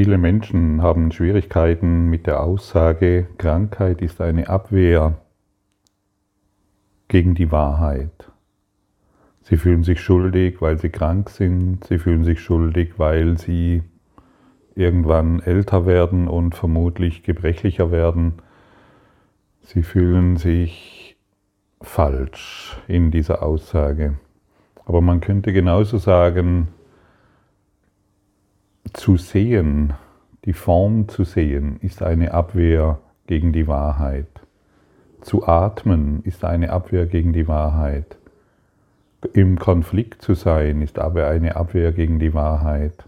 [0.00, 5.16] Viele Menschen haben Schwierigkeiten mit der Aussage, Krankheit ist eine Abwehr
[7.08, 8.30] gegen die Wahrheit.
[9.42, 11.82] Sie fühlen sich schuldig, weil sie krank sind.
[11.82, 13.82] Sie fühlen sich schuldig, weil sie
[14.76, 18.34] irgendwann älter werden und vermutlich gebrechlicher werden.
[19.62, 21.16] Sie fühlen sich
[21.80, 24.14] falsch in dieser Aussage.
[24.84, 26.68] Aber man könnte genauso sagen,
[28.92, 29.94] zu sehen,
[30.44, 34.28] die Form zu sehen, ist eine Abwehr gegen die Wahrheit.
[35.20, 38.16] Zu atmen ist eine Abwehr gegen die Wahrheit.
[39.32, 43.04] Im Konflikt zu sein ist aber eine Abwehr gegen die Wahrheit.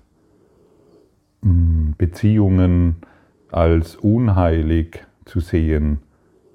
[1.42, 2.96] Mm, Beziehungen
[3.50, 6.00] als unheilig zu sehen,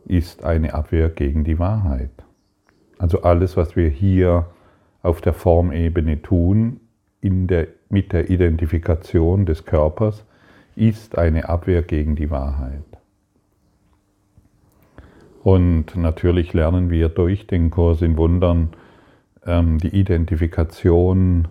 [0.06, 2.12] ist eine Abwehr gegen die Wahrheit.
[2.98, 4.48] Also alles, was wir hier
[5.02, 6.80] auf der Formebene tun,
[7.22, 10.26] der, mit der Identifikation des Körpers,
[10.76, 12.84] ist eine Abwehr gegen die Wahrheit.
[15.44, 18.70] Und natürlich lernen wir durch den Kurs in Wundern,
[19.46, 21.48] ähm, die Identifikation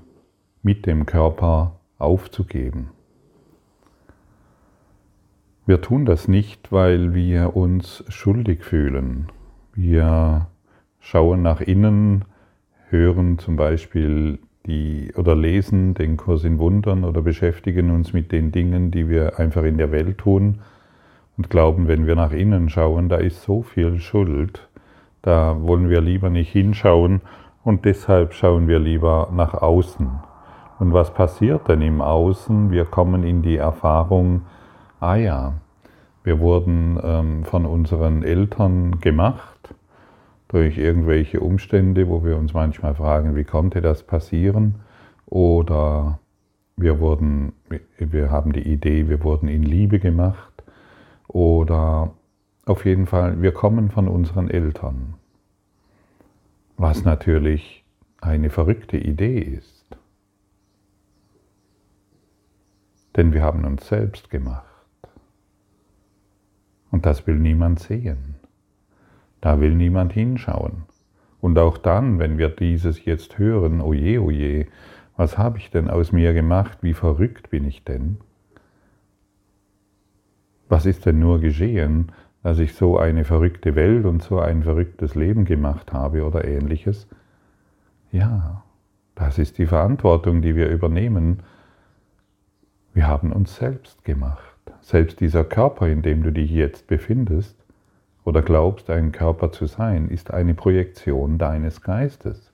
[0.62, 2.90] mit dem Körper aufzugeben.
[5.66, 9.28] Wir tun das nicht, weil wir uns schuldig fühlen.
[9.74, 10.48] Wir
[11.00, 12.24] schauen nach innen,
[12.88, 18.52] hören zum Beispiel die oder lesen den Kurs in Wundern oder beschäftigen uns mit den
[18.52, 20.60] Dingen, die wir einfach in der Welt tun
[21.36, 24.68] und glauben, wenn wir nach innen schauen, da ist so viel Schuld,
[25.22, 27.20] da wollen wir lieber nicht hinschauen
[27.62, 30.10] und deshalb schauen wir lieber nach außen.
[30.78, 32.70] Und was passiert denn im Außen?
[32.70, 34.42] Wir kommen in die Erfahrung,
[35.00, 35.54] ah ja,
[36.24, 39.74] wir wurden ähm, von unseren Eltern gemacht
[40.48, 44.76] durch irgendwelche Umstände, wo wir uns manchmal fragen, wie konnte das passieren?
[45.26, 46.20] Oder
[46.76, 47.52] wir wurden,
[47.98, 50.62] wir haben die Idee, wir wurden in Liebe gemacht.
[51.28, 52.12] Oder
[52.66, 55.14] auf jeden Fall, wir kommen von unseren Eltern
[56.76, 57.84] was natürlich
[58.20, 59.96] eine verrückte Idee ist.
[63.16, 64.64] Denn wir haben uns selbst gemacht.
[66.90, 68.36] Und das will niemand sehen.
[69.44, 70.84] Da will niemand hinschauen.
[71.42, 74.68] Und auch dann, wenn wir dieses jetzt hören, oje, oje,
[75.18, 78.16] was habe ich denn aus mir gemacht, wie verrückt bin ich denn?
[80.70, 82.10] Was ist denn nur geschehen,
[82.42, 87.06] dass ich so eine verrückte Welt und so ein verrücktes Leben gemacht habe oder ähnliches.
[88.12, 88.62] Ja,
[89.14, 91.42] das ist die Verantwortung, die wir übernehmen.
[92.94, 94.40] Wir haben uns selbst gemacht.
[94.80, 97.63] Selbst dieser Körper, in dem du dich jetzt befindest
[98.24, 102.52] oder glaubst, ein Körper zu sein, ist eine Projektion deines Geistes.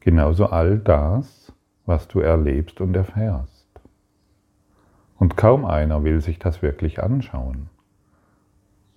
[0.00, 1.52] Genauso all das,
[1.86, 3.68] was du erlebst und erfährst.
[5.18, 7.68] Und kaum einer will sich das wirklich anschauen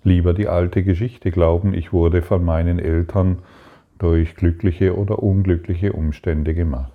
[0.04, 3.40] lieber die alte Geschichte glauben, ich wurde von meinen Eltern
[3.98, 6.92] durch glückliche oder unglückliche Umstände gemacht.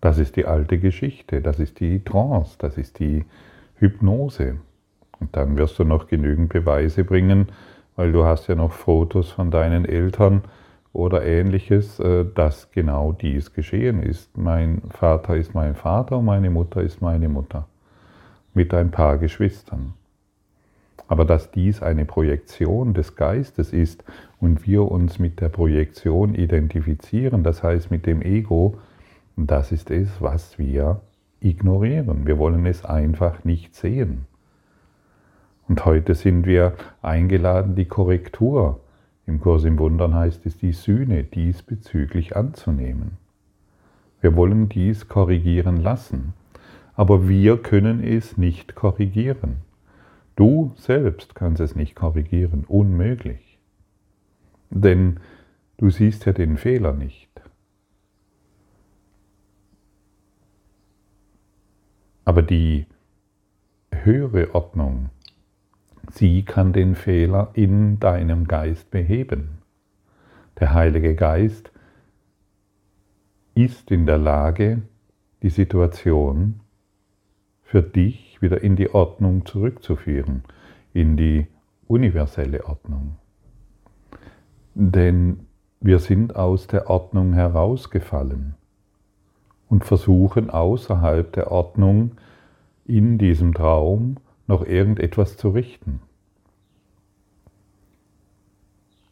[0.00, 3.24] Das ist die alte Geschichte, das ist die Trance, das ist die
[3.76, 4.56] Hypnose.
[5.22, 7.46] Und dann wirst du noch genügend Beweise bringen,
[7.94, 10.42] weil du hast ja noch Fotos von deinen Eltern
[10.92, 14.36] oder ähnliches, äh, dass genau dies geschehen ist.
[14.36, 17.68] Mein Vater ist mein Vater und meine Mutter ist meine Mutter
[18.52, 19.94] mit ein paar Geschwistern.
[21.06, 24.02] Aber dass dies eine Projektion des Geistes ist
[24.40, 28.76] und wir uns mit der Projektion identifizieren, das heißt mit dem Ego,
[29.36, 31.00] das ist es, was wir
[31.38, 32.26] ignorieren.
[32.26, 34.26] Wir wollen es einfach nicht sehen.
[35.68, 38.80] Und heute sind wir eingeladen, die Korrektur,
[39.26, 43.18] im Kurs im Wundern heißt es die Sühne, diesbezüglich anzunehmen.
[44.20, 46.34] Wir wollen dies korrigieren lassen
[46.94, 49.56] aber wir können es nicht korrigieren.
[50.36, 53.58] Du selbst kannst es nicht korrigieren, unmöglich.
[54.70, 55.20] Denn
[55.78, 57.28] du siehst ja den Fehler nicht.
[62.24, 62.86] Aber die
[63.90, 65.10] höhere Ordnung,
[66.12, 69.58] sie kann den Fehler in deinem Geist beheben.
[70.60, 71.72] Der Heilige Geist
[73.54, 74.82] ist in der Lage,
[75.42, 76.60] die Situation
[77.62, 80.44] für dich wieder in die Ordnung zurückzuführen,
[80.92, 81.46] in die
[81.88, 83.16] universelle Ordnung.
[84.74, 85.46] Denn
[85.80, 88.54] wir sind aus der Ordnung herausgefallen
[89.68, 92.12] und versuchen außerhalb der Ordnung
[92.84, 94.16] in diesem Traum
[94.52, 96.00] noch irgendetwas zu richten.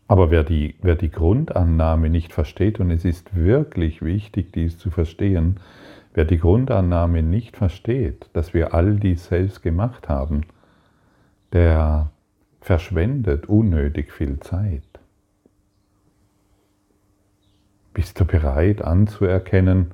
[0.06, 4.90] Aber wer die, wer die Grundannahme nicht versteht, und es ist wirklich wichtig, dies zu
[4.90, 5.60] verstehen,
[6.12, 10.42] Wer die Grundannahme nicht versteht, dass wir all dies selbst gemacht haben,
[11.52, 12.10] der
[12.60, 14.82] verschwendet unnötig viel Zeit.
[17.94, 19.92] Bist du bereit anzuerkennen,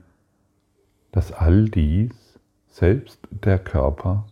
[1.12, 4.26] dass all dies selbst der Körper,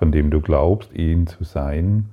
[0.00, 2.08] von dem du glaubst, ihn zu sein,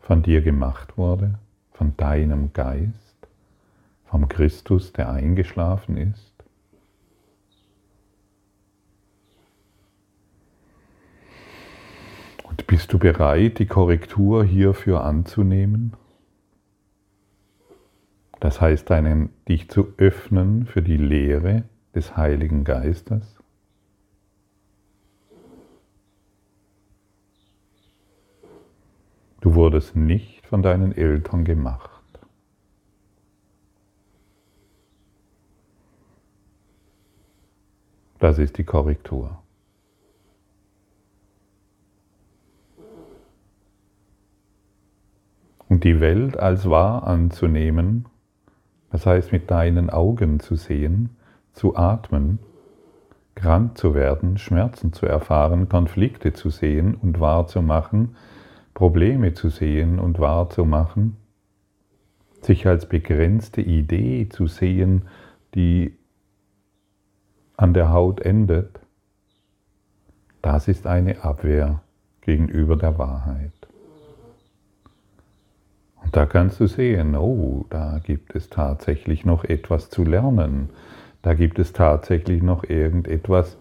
[0.00, 1.38] von dir gemacht wurde,
[1.70, 3.28] von deinem Geist,
[4.04, 6.34] vom Christus, der eingeschlafen ist?
[12.42, 15.92] Und bist du bereit, die Korrektur hierfür anzunehmen?
[18.40, 21.62] Das heißt, einen, dich zu öffnen für die Lehre
[21.94, 23.33] des Heiligen Geistes.
[29.44, 31.90] Du wurdest nicht von deinen Eltern gemacht.
[38.18, 39.36] Das ist die Korrektur.
[45.68, 48.06] Und die Welt als wahr anzunehmen,
[48.92, 51.16] das heißt mit deinen Augen zu sehen,
[51.52, 52.38] zu atmen,
[53.34, 58.16] krank zu werden, Schmerzen zu erfahren, Konflikte zu sehen und wahrzumachen,
[58.74, 61.16] Probleme zu sehen und wahrzumachen,
[62.42, 65.02] sich als begrenzte Idee zu sehen,
[65.54, 65.96] die
[67.56, 68.80] an der Haut endet,
[70.42, 71.80] das ist eine Abwehr
[72.20, 73.52] gegenüber der Wahrheit.
[76.02, 80.68] Und da kannst du sehen, oh, da gibt es tatsächlich noch etwas zu lernen.
[81.22, 83.56] Da gibt es tatsächlich noch irgendetwas,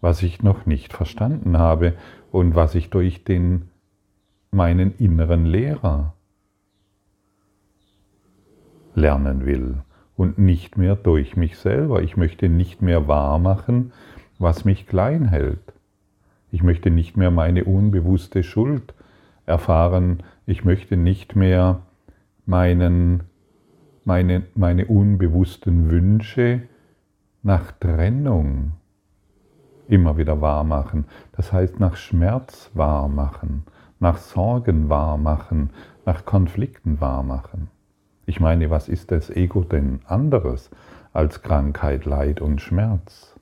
[0.00, 1.94] was ich noch nicht verstanden habe
[2.30, 3.68] und was ich durch den,
[4.50, 6.14] meinen inneren Lehrer
[8.94, 9.78] lernen will
[10.16, 12.02] und nicht mehr durch mich selber.
[12.02, 13.92] Ich möchte nicht mehr wahrmachen,
[14.38, 15.72] was mich klein hält.
[16.50, 18.94] Ich möchte nicht mehr meine unbewusste Schuld
[19.46, 20.22] erfahren.
[20.46, 21.82] Ich möchte nicht mehr
[22.46, 23.24] meinen,
[24.04, 26.62] meine, meine unbewussten Wünsche
[27.42, 28.72] nach Trennung
[29.88, 31.06] immer wieder wahr machen.
[31.32, 33.64] Das heißt nach Schmerz wahr machen,
[34.00, 35.70] nach Sorgen wahr machen,
[36.06, 37.68] nach Konflikten wahr machen.
[38.26, 40.70] Ich meine, was ist das Ego denn anderes
[41.12, 43.34] als Krankheit, Leid und Schmerz?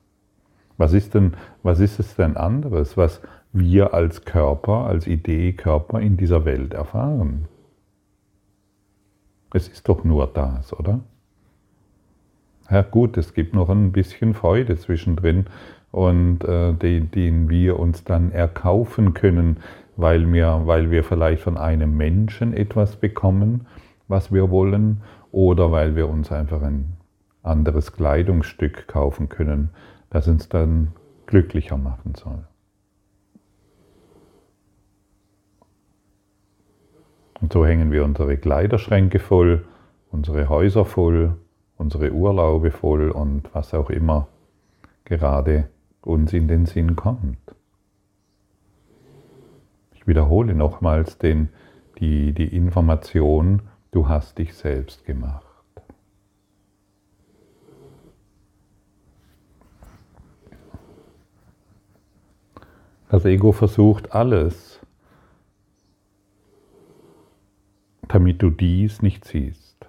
[0.77, 1.33] Was ist, denn,
[1.63, 3.21] was ist es denn anderes, was
[3.51, 7.45] wir als Körper, als Idee Körper in dieser Welt erfahren?
[9.53, 10.99] Es ist doch nur das, oder?
[12.69, 15.45] Ja gut, es gibt noch ein bisschen Freude zwischendrin
[15.91, 19.57] und äh, den, den wir uns dann erkaufen können,
[19.97, 23.67] weil wir, weil wir vielleicht von einem Menschen etwas bekommen,
[24.07, 25.01] was wir wollen,
[25.31, 26.97] oder weil wir uns einfach ein
[27.43, 29.71] anderes Kleidungsstück kaufen können,
[30.09, 30.93] das uns dann
[31.25, 32.45] glücklicher machen soll.
[37.41, 39.65] Und so hängen wir unsere Kleiderschränke voll,
[40.11, 41.35] unsere Häuser voll,
[41.77, 44.27] unsere Urlaube voll und was auch immer
[45.05, 45.69] gerade
[46.01, 47.37] uns in den Sinn kommt.
[50.07, 51.49] Wiederhole nochmals den,
[51.99, 55.43] die, die Information, du hast dich selbst gemacht.
[63.09, 64.79] Das Ego versucht alles,
[68.07, 69.85] damit du dies nicht siehst.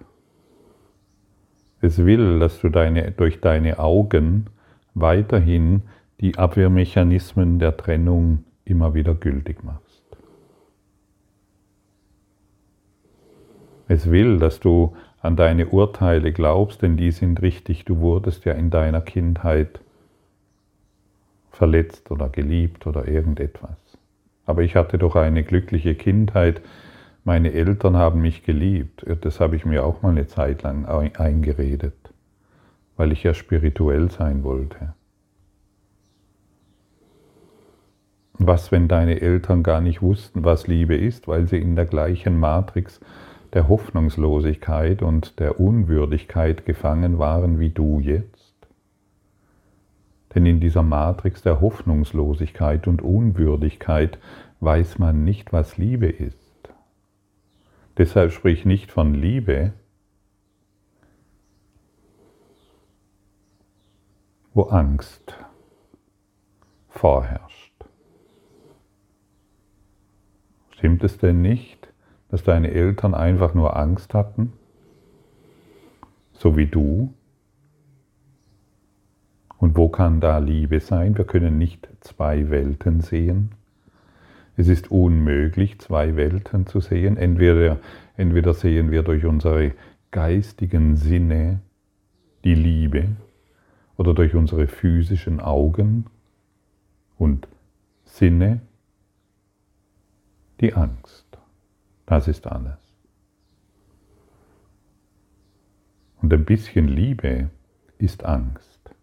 [1.81, 4.47] Es will, dass du deine, durch deine Augen
[4.93, 5.83] weiterhin
[6.19, 9.88] die Abwehrmechanismen der Trennung immer wieder gültig machst.
[13.89, 17.85] Es will, dass du an deine Urteile glaubst, denn die sind richtig.
[17.85, 19.81] Du wurdest ja in deiner Kindheit
[21.51, 23.75] verletzt oder geliebt oder irgendetwas.
[24.45, 26.61] Aber ich hatte doch eine glückliche Kindheit,
[27.23, 29.05] meine Eltern haben mich geliebt.
[29.21, 31.97] Das habe ich mir auch mal eine Zeit lang eingeredet,
[32.95, 34.93] weil ich ja spirituell sein wollte.
[38.33, 42.39] Was, wenn deine Eltern gar nicht wussten, was Liebe ist, weil sie in der gleichen
[42.39, 43.01] Matrix
[43.53, 48.55] der Hoffnungslosigkeit und der Unwürdigkeit gefangen waren wie du jetzt?
[50.35, 54.19] Denn in dieser Matrix der Hoffnungslosigkeit und Unwürdigkeit
[54.59, 56.37] weiß man nicht, was Liebe ist.
[57.97, 59.73] Deshalb sprich nicht von Liebe,
[64.53, 65.35] wo Angst
[66.89, 67.73] vorherrscht.
[70.71, 71.78] Stimmt es denn nicht,
[72.29, 74.53] dass deine Eltern einfach nur Angst hatten,
[76.33, 77.13] so wie du?
[79.57, 81.17] Und wo kann da Liebe sein?
[81.17, 83.51] Wir können nicht zwei Welten sehen.
[84.55, 87.17] Es ist unmöglich, zwei Welten zu sehen.
[87.17, 87.77] Entweder,
[88.15, 89.73] entweder sehen wir durch unsere
[90.11, 91.59] geistigen Sinne
[92.45, 93.09] die Liebe
[93.97, 96.05] oder durch unsere physischen Augen
[97.17, 97.47] und
[98.05, 98.61] Sinne
[100.61, 101.28] die Angst.
[102.09, 102.79] Das ist alles.
[106.23, 107.51] Und ein bisschen Liebe
[107.99, 108.95] ist Angst.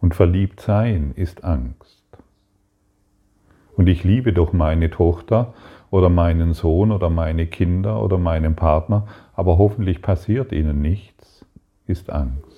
[0.00, 2.04] Und verliebt sein ist Angst.
[3.76, 5.54] Und ich liebe doch meine Tochter
[5.92, 11.46] oder meinen Sohn oder meine Kinder oder meinen Partner, aber hoffentlich passiert ihnen nichts,
[11.86, 12.53] ist Angst.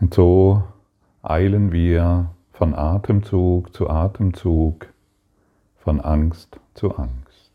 [0.00, 0.62] Und so
[1.22, 4.86] eilen wir von Atemzug zu Atemzug,
[5.76, 7.52] von Angst zu Angst.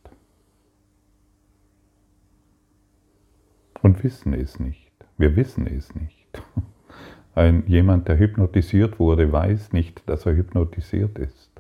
[3.82, 4.92] Und wissen es nicht.
[5.18, 6.44] Wir wissen es nicht.
[7.36, 11.52] Ein, jemand, der hypnotisiert wurde, weiß nicht, dass er hypnotisiert ist.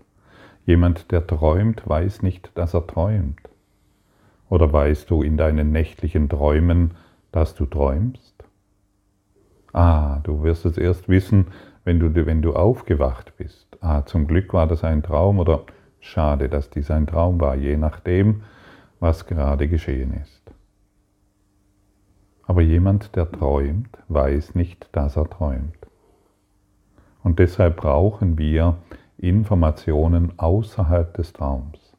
[0.65, 3.41] Jemand, der träumt, weiß nicht, dass er träumt.
[4.49, 6.91] Oder weißt du in deinen nächtlichen Träumen,
[7.31, 8.34] dass du träumst?
[9.75, 11.47] Ah, du wirst es erst wissen,
[11.83, 13.77] wenn du, wenn du aufgewacht bist.
[13.81, 15.65] Ah, zum Glück war das ein Traum oder
[15.99, 18.43] schade, dass dies ein Traum war, je nachdem,
[19.01, 20.49] was gerade geschehen ist.
[22.43, 25.75] Aber jemand, der träumt, weiß nicht, dass er träumt.
[27.21, 28.77] Und deshalb brauchen wir
[29.17, 31.97] Informationen außerhalb des Traums,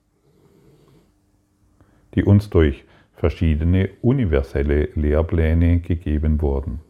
[2.14, 6.80] die uns durch verschiedene universelle Lehrpläne gegeben wurden.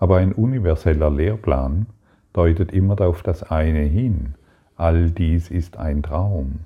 [0.00, 1.86] Aber ein universeller Lehrplan
[2.32, 4.34] deutet immer auf das eine hin.
[4.76, 6.60] All dies ist ein Traum.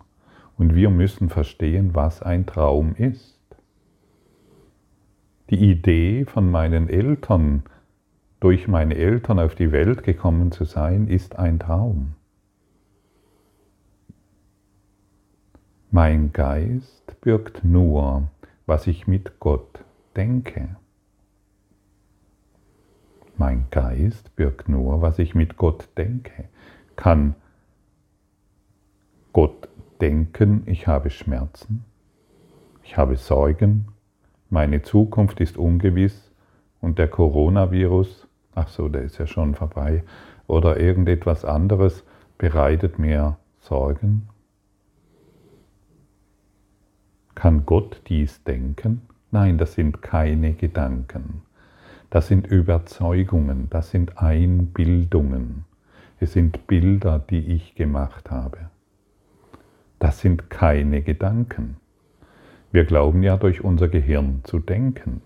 [0.56, 3.34] Und wir müssen verstehen, was ein Traum ist.
[5.50, 7.64] Die Idee von meinen Eltern,
[8.38, 12.14] durch meine Eltern auf die Welt gekommen zu sein, ist ein Traum.
[15.90, 18.28] Mein Geist birgt nur,
[18.66, 19.84] was ich mit Gott
[20.16, 20.76] denke.
[23.36, 26.48] Mein Geist birgt nur, was ich mit Gott denke.
[26.96, 27.34] Kann
[29.32, 29.68] Gott
[30.00, 31.84] denken, ich habe Schmerzen,
[32.84, 33.88] ich habe Sorgen,
[34.50, 36.30] meine Zukunft ist ungewiss
[36.80, 40.04] und der Coronavirus, ach so, der ist ja schon vorbei,
[40.46, 42.04] oder irgendetwas anderes
[42.38, 44.28] bereitet mir Sorgen?
[47.34, 49.02] Kann Gott dies denken?
[49.32, 51.42] Nein, das sind keine Gedanken.
[52.14, 55.64] Das sind Überzeugungen, das sind Einbildungen.
[56.21, 58.71] Es sind Bilder, die ich gemacht habe.
[59.99, 61.76] Das sind keine Gedanken.
[62.71, 65.23] Wir glauben ja durch unser Gehirn zu denken.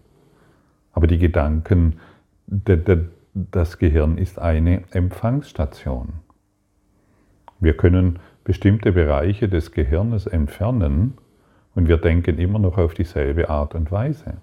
[0.92, 2.00] Aber die Gedanken,
[2.46, 6.14] das Gehirn ist eine Empfangsstation.
[7.60, 11.18] Wir können bestimmte Bereiche des Gehirnes entfernen
[11.74, 14.38] und wir denken immer noch auf dieselbe Art und Weise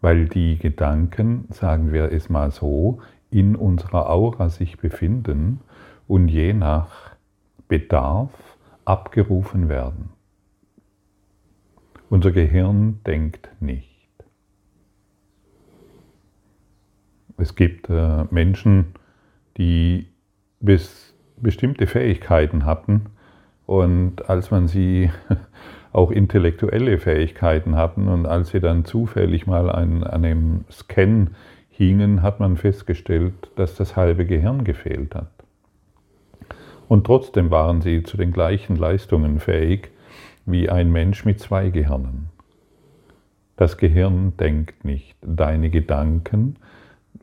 [0.00, 3.00] weil die Gedanken, sagen wir es mal so,
[3.30, 5.60] in unserer Aura sich befinden
[6.06, 7.16] und je nach
[7.68, 8.30] Bedarf
[8.84, 10.10] abgerufen werden.
[12.08, 13.88] Unser Gehirn denkt nicht.
[17.36, 18.94] Es gibt äh, Menschen,
[19.58, 20.08] die
[20.60, 23.06] bis bestimmte Fähigkeiten hatten
[23.66, 25.10] und als man sie
[25.92, 28.08] auch intellektuelle Fähigkeiten hatten.
[28.08, 31.28] Und als sie dann zufällig mal an, einem Scan
[31.70, 35.30] hingen, hat man festgestellt, dass das halbe Gehirn gefehlt hat.
[36.88, 39.90] Und trotzdem waren sie zu den gleichen Leistungen fähig
[40.46, 42.30] wie ein Mensch mit zwei Gehirnen.
[43.56, 45.16] Das Gehirn denkt nicht.
[45.20, 46.56] Deine Gedanken,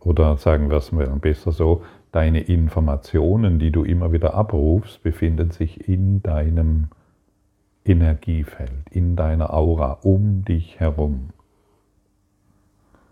[0.02, 5.52] oder sagen wir es mal besser so, deine Informationen, die du immer wieder abrufst, befinden
[5.52, 6.90] sich in deinem
[7.86, 11.30] Energiefeld, in deiner Aura, um dich herum.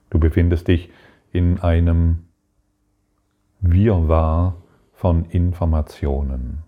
[0.09, 0.89] Du befindest dich
[1.31, 2.25] in einem
[3.61, 4.55] Wirrwarr
[4.93, 6.63] von Informationen.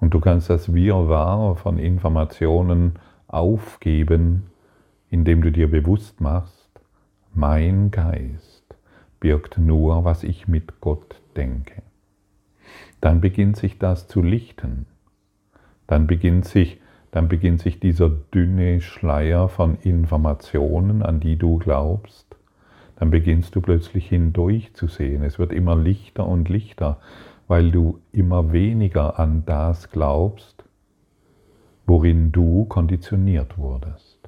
[0.00, 2.98] Und du kannst das Wirrwarr von Informationen
[3.28, 4.50] aufgeben,
[5.10, 6.68] indem du dir bewusst machst,
[7.32, 8.64] mein Geist
[9.20, 11.82] birgt nur, was ich mit Gott denke.
[13.00, 14.86] Dann beginnt sich das zu lichten
[15.86, 22.36] dann beginnt sich, dann beginnt sich dieser dünne Schleier von Informationen, an die du glaubst,
[22.96, 25.22] dann beginnst du plötzlich hindurch zu sehen.
[25.22, 27.00] Es wird immer lichter und lichter,
[27.48, 30.64] weil du immer weniger an das glaubst,
[31.86, 34.18] worin du konditioniert wurdest.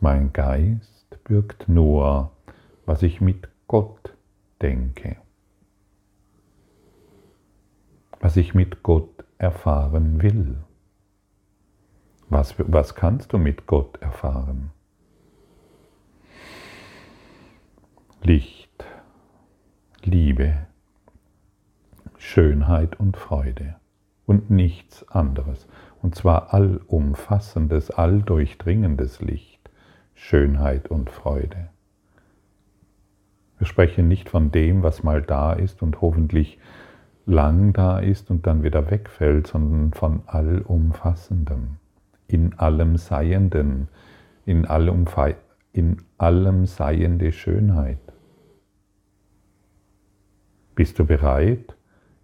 [0.00, 2.32] Mein Geist birgt nur,
[2.84, 4.14] was ich mit Gott
[4.60, 5.16] denke,
[8.22, 10.56] was ich mit Gott erfahren will.
[12.28, 14.70] Was, was kannst du mit Gott erfahren?
[18.22, 18.86] Licht,
[20.04, 20.66] Liebe,
[22.16, 23.74] Schönheit und Freude
[24.24, 25.66] und nichts anderes.
[26.00, 29.68] Und zwar allumfassendes, alldurchdringendes Licht,
[30.14, 31.70] Schönheit und Freude.
[33.58, 36.60] Wir sprechen nicht von dem, was mal da ist und hoffentlich
[37.26, 41.76] lang da ist und dann wieder wegfällt, sondern von allumfassendem,
[42.26, 43.88] in allem Seienden,
[44.44, 45.06] in allem,
[45.72, 47.98] in allem Seiende Schönheit.
[50.74, 51.76] Bist du bereit,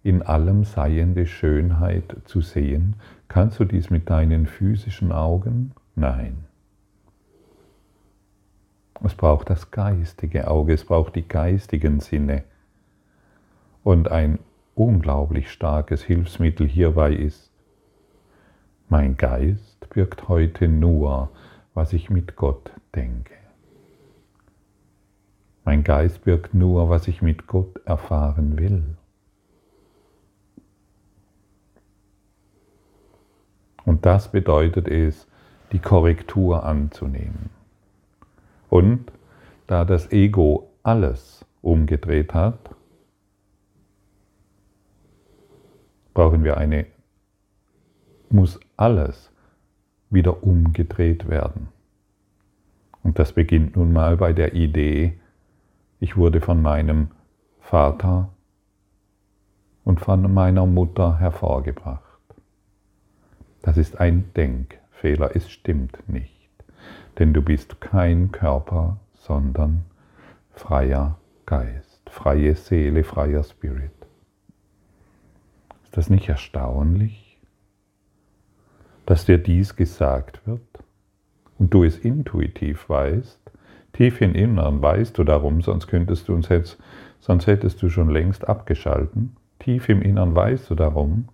[0.03, 2.95] in allem Seiende Schönheit zu sehen?
[3.27, 5.71] Kannst du dies mit deinen physischen Augen?
[5.95, 6.45] Nein.
[9.03, 12.43] Es braucht das geistige Auge, es braucht die geistigen Sinne.
[13.83, 14.39] Und ein
[14.79, 17.51] unglaublich starkes Hilfsmittel hierbei ist,
[18.87, 21.29] mein Geist birgt heute nur,
[21.73, 23.33] was ich mit Gott denke.
[25.65, 28.83] Mein Geist birgt nur, was ich mit Gott erfahren will.
[33.83, 35.27] Und das bedeutet es,
[35.73, 37.49] die Korrektur anzunehmen.
[38.69, 39.11] Und
[39.67, 42.78] da das Ego alles umgedreht hat,
[46.13, 46.85] brauchen wir eine,
[48.29, 49.31] muss alles
[50.09, 51.69] wieder umgedreht werden.
[53.03, 55.19] Und das beginnt nun mal bei der Idee,
[55.99, 57.09] ich wurde von meinem
[57.59, 58.29] Vater
[59.83, 62.03] und von meiner Mutter hervorgebracht.
[63.61, 66.49] Das ist ein Denkfehler, es stimmt nicht,
[67.17, 69.85] denn du bist kein Körper, sondern
[70.51, 73.98] freier Geist, freie Seele, freier Spirit.
[75.89, 77.39] Ist das nicht erstaunlich,
[79.05, 80.61] dass dir dies gesagt wird
[81.57, 83.39] und du es intuitiv weißt
[83.93, 86.77] Tief im Inneren weißt du darum, sonst könntest du uns jetzt,
[87.19, 89.35] sonst hättest du schon längst abgeschalten.
[89.59, 91.27] Tief im Inneren weißt du darum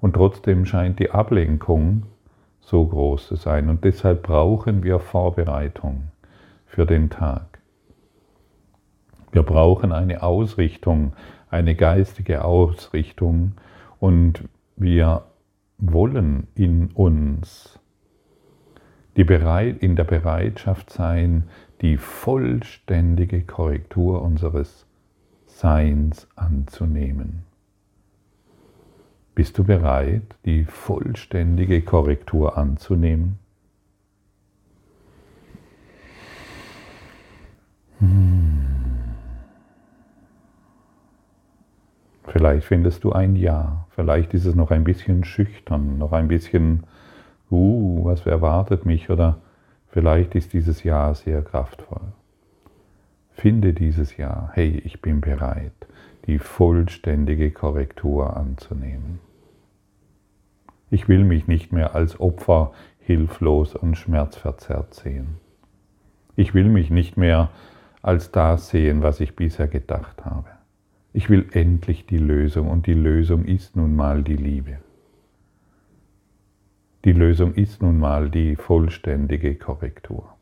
[0.00, 2.02] und trotzdem scheint die Ablenkung
[2.60, 6.08] so groß zu sein und deshalb brauchen wir Vorbereitung
[6.66, 7.58] für den Tag.
[9.32, 11.12] Wir brauchen eine Ausrichtung,
[11.48, 13.52] eine geistige Ausrichtung
[13.98, 14.44] und
[14.76, 15.24] wir
[15.78, 17.78] wollen in uns
[19.16, 21.44] die bereit, in der Bereitschaft sein,
[21.80, 24.86] die vollständige Korrektur unseres
[25.46, 27.44] Seins anzunehmen.
[29.34, 33.38] Bist du bereit, die vollständige Korrektur anzunehmen?
[37.98, 38.53] Hm.
[42.34, 46.82] Vielleicht findest du ein Ja, vielleicht ist es noch ein bisschen schüchtern, noch ein bisschen,
[47.48, 49.38] uh, was erwartet mich oder
[49.94, 52.00] Vielleicht ist dieses Jahr sehr kraftvoll.
[53.30, 55.86] Finde dieses Jahr, hey, ich bin bereit,
[56.26, 59.20] die vollständige Korrektur anzunehmen.
[60.90, 65.36] Ich will mich nicht mehr als Opfer hilflos und schmerzverzerrt sehen.
[66.34, 67.50] Ich will mich nicht mehr
[68.02, 70.53] als das sehen, was ich bisher gedacht habe.
[71.16, 74.78] Ich will endlich die Lösung und die Lösung ist nun mal die Liebe.
[77.04, 80.34] Die Lösung ist nun mal die vollständige Korrektur.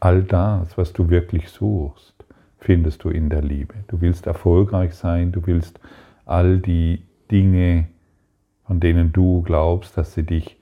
[0.00, 2.24] All das, was du wirklich suchst,
[2.58, 3.74] findest du in der Liebe.
[3.86, 5.78] Du willst erfolgreich sein, du willst
[6.24, 7.86] all die Dinge,
[8.66, 10.56] von denen du glaubst, dass sie dich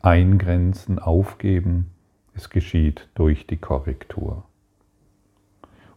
[0.00, 1.90] eingrenzen, aufgeben,
[2.34, 4.44] es geschieht durch die Korrektur.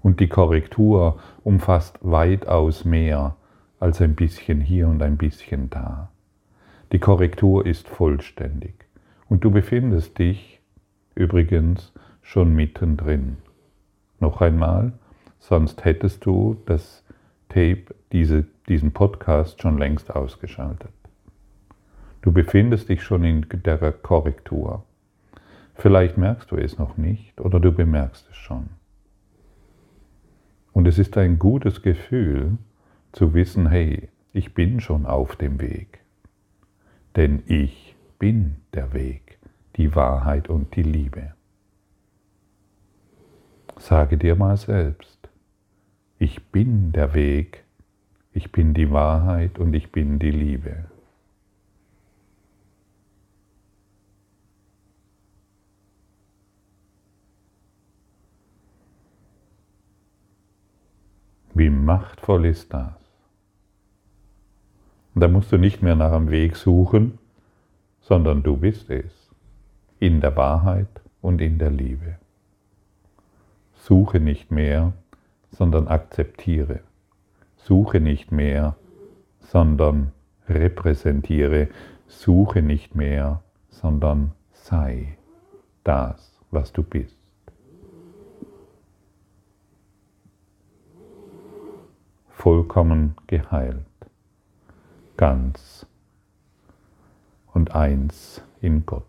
[0.08, 3.36] Und die Korrektur umfasst weitaus mehr
[3.78, 6.12] als ein bisschen hier und ein bisschen da.
[6.94, 8.86] Die Korrektur ist vollständig
[9.28, 10.62] und du befindest dich
[11.14, 11.92] übrigens
[12.22, 13.36] schon mittendrin.
[14.22, 14.94] Noch einmal,
[15.40, 17.04] sonst hättest du das
[17.50, 20.94] Tape, diese, diesen Podcast schon längst ausgeschaltet.
[22.22, 24.86] Du befindest dich schon in der Korrektur.
[25.76, 28.70] Vielleicht merkst du es noch nicht oder du bemerkst es schon.
[30.88, 32.58] Und es ist ein gutes Gefühl,
[33.12, 36.00] zu wissen, hey, ich bin schon auf dem Weg.
[37.18, 39.38] Denn ich bin der Weg,
[39.76, 41.34] die Wahrheit und die Liebe.
[43.78, 45.28] Sage dir mal selbst,
[46.20, 47.66] ich bin der Weg,
[48.32, 50.86] ich bin die Wahrheit und ich bin die Liebe.
[61.58, 62.94] Wie machtvoll ist das?
[65.16, 67.18] Da musst du nicht mehr nach einem Weg suchen,
[68.00, 69.12] sondern du bist es,
[69.98, 72.20] in der Wahrheit und in der Liebe.
[73.74, 74.94] Suche nicht mehr,
[75.50, 76.82] sondern akzeptiere.
[77.56, 78.76] Suche nicht mehr,
[79.40, 80.12] sondern
[80.48, 81.70] repräsentiere.
[82.06, 83.42] Suche nicht mehr,
[83.72, 85.18] sondern sei
[85.84, 87.17] das, was du bist.
[92.38, 93.84] Vollkommen geheilt,
[95.18, 95.88] ganz
[97.52, 99.04] und eins in Gott.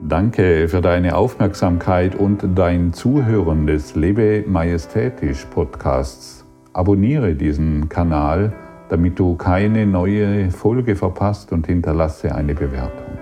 [0.00, 6.44] Danke für deine Aufmerksamkeit und dein Zuhören des Lebe Majestätisch Podcasts.
[6.72, 8.52] Abonniere diesen Kanal,
[8.88, 13.18] damit du keine neue Folge verpasst und hinterlasse eine Bewertung.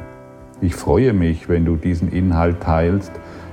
[0.62, 3.12] Ich freue mich, wenn du diesen Inhalt teilst,